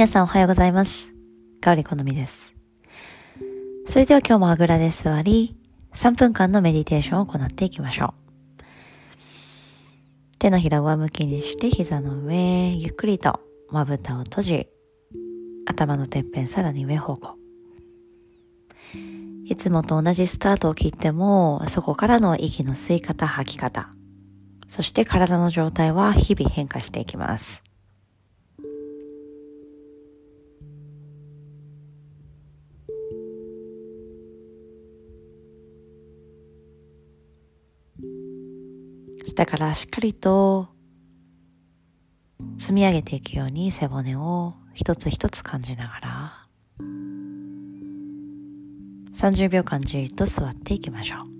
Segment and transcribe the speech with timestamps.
[0.00, 1.10] 皆さんおはようございます。
[1.60, 2.54] かおりこのみです。
[3.84, 5.58] それでは今日もあぐらで座り、
[5.94, 8.62] 3分間のメディテーションを行っていきましょう。
[10.38, 14.68] 手のひら上向きにして膝の上、ゆっくりとまぶたを閉じ、
[15.66, 17.36] 頭のてっぺんさらに上方向。
[19.44, 23.94] いつもと同じスタートを切っても、そこからの息の吸い方、吐き方、
[24.66, 27.62] そして体の状態は日々変化していきます。
[39.26, 40.68] 下からしっかりと
[42.56, 46.46] 積み上げていくように背骨を一つ一つ感じながら
[49.14, 51.30] 30秒間じっと座っていきましょう。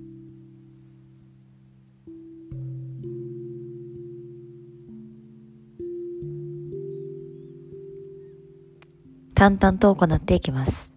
[9.35, 10.93] 淡々と行っていきます。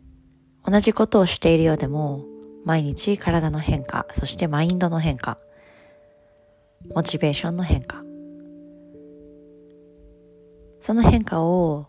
[0.66, 2.26] 同じことをしているようでも
[2.66, 5.38] 毎日体の変化そしてマインドの変化
[6.94, 8.04] モチベーションの変化。
[10.80, 11.88] その変化を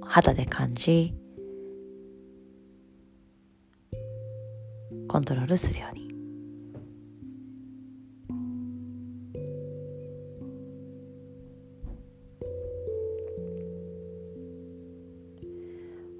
[0.00, 1.14] 肌で感じ
[5.08, 6.08] コントロールするように。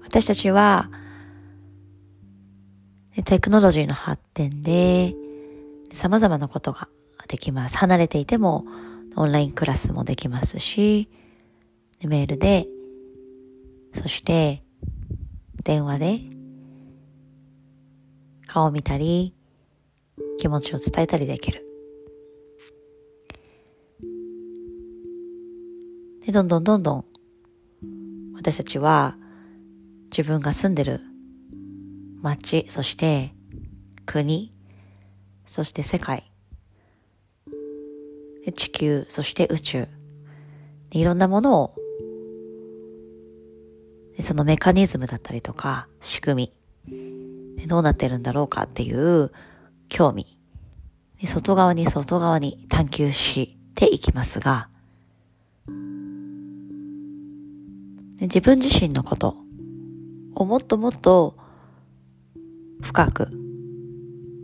[0.03, 0.91] 私たちは
[3.25, 5.13] テクノロジーの発展で
[5.93, 6.87] 様々なことが
[7.27, 7.77] できます。
[7.77, 8.65] 離れていても
[9.15, 11.09] オンラインクラスもできますし、
[12.03, 12.67] メールで、
[13.93, 14.63] そして
[15.63, 16.19] 電話で
[18.47, 19.35] 顔を見たり、
[20.39, 21.65] 気持ちを伝えたりできる。
[26.25, 27.05] で、どんどんどんどん
[28.35, 29.17] 私たちは
[30.11, 31.01] 自分が住んでる
[32.21, 33.33] 街、そして
[34.05, 34.51] 国、
[35.45, 36.28] そして世界、
[38.51, 39.87] 地球、そして宇宙、
[40.91, 41.75] いろんなものを、
[44.21, 46.51] そのメカニズムだったりとか、仕組
[46.87, 49.31] み、どうなってるんだろうかっていう
[49.87, 50.37] 興味、
[51.25, 54.69] 外側に外側に探求していきますが、
[58.21, 59.49] 自分自身のこと。
[60.35, 61.35] をもっともっと
[62.81, 63.29] 深く、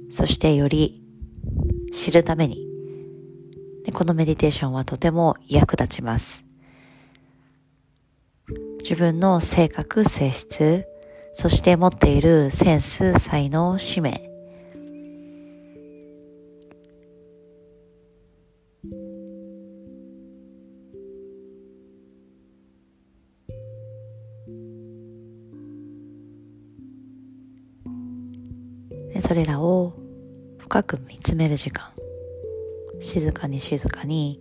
[0.10, 1.02] そしてより
[1.94, 2.68] 知るために、
[3.86, 6.44] でこのメディテーションはとても役立ちます。
[8.82, 10.88] 自分の性格、性質、
[11.34, 14.32] そして持っているセンス、才能、使命。
[29.22, 29.94] それらを
[30.58, 32.05] 深く見つめる時間。
[33.06, 34.40] 静かに静かに。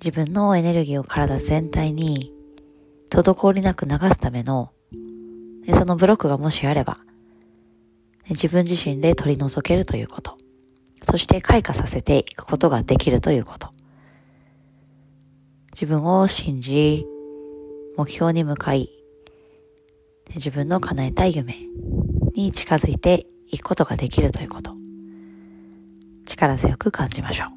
[0.00, 2.32] 自分のエネルギーを体全体に
[3.10, 4.72] 滞りなく流すための
[5.72, 6.98] そのブロックがもしあれば
[8.28, 10.36] 自分自身で取り除けるということ。
[11.02, 13.70] そして開花させていくことができるということ。
[15.72, 17.06] 自分を信じ
[17.96, 18.88] 目標に向かい
[20.34, 21.54] 自分の叶えたい夢
[22.34, 24.72] に近づいて行くことができるということ。
[26.26, 27.56] 力強く感じましょう。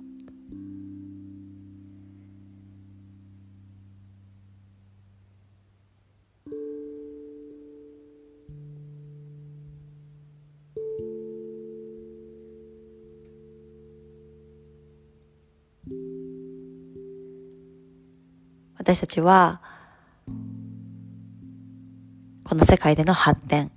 [18.77, 19.61] 私たちは、
[22.43, 23.71] この世界での発展、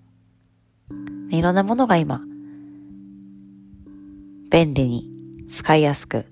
[1.37, 2.20] いろんなものが今、
[4.50, 5.10] 便利に
[5.48, 6.27] 使いやすく、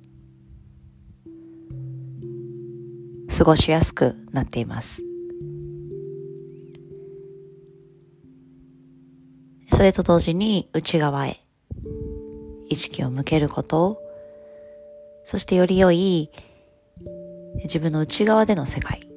[3.37, 5.03] 過ごしやすくなっています。
[9.73, 11.39] それと同時に内側へ
[12.69, 13.99] 意識を向けること
[15.25, 16.31] そしてより良い
[17.63, 19.10] 自分の内側での世界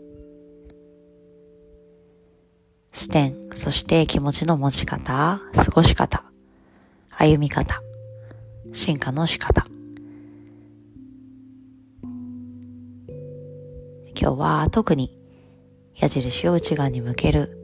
[3.04, 6.24] 視点、そして気持ちの持ち方、過ごし方、
[7.12, 7.82] 歩み方、
[8.72, 9.66] 進化の仕方。
[14.18, 15.20] 今日は特に
[15.98, 17.58] 矢印を内側に向ける、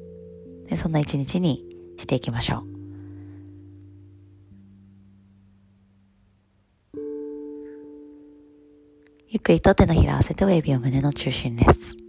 [0.75, 1.63] そんな一日に
[1.97, 2.63] していきましょう。
[9.29, 12.08] ゆっくりと手のひら合わせて親指を胸の中心です。